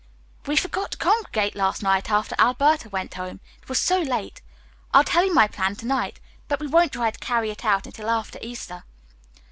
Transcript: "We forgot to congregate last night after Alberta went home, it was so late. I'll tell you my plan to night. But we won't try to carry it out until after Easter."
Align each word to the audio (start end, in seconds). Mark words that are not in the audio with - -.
"We 0.47 0.55
forgot 0.55 0.89
to 0.93 0.97
congregate 0.97 1.55
last 1.55 1.83
night 1.83 2.09
after 2.09 2.35
Alberta 2.39 2.89
went 2.89 3.13
home, 3.13 3.39
it 3.61 3.69
was 3.69 3.77
so 3.77 4.01
late. 4.01 4.41
I'll 4.95 5.03
tell 5.03 5.23
you 5.23 5.31
my 5.31 5.47
plan 5.47 5.75
to 5.75 5.85
night. 5.85 6.19
But 6.47 6.59
we 6.59 6.65
won't 6.65 6.93
try 6.93 7.11
to 7.11 7.19
carry 7.19 7.51
it 7.51 7.63
out 7.63 7.85
until 7.85 8.09
after 8.09 8.39
Easter." 8.41 8.83